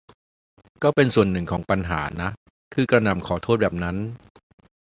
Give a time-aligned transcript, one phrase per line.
[0.83, 2.29] ก็เป็นส่วนหนึ่งของปัญหานะ
[2.73, 3.97] คือกระหน่ำขอโทษแบบนั้น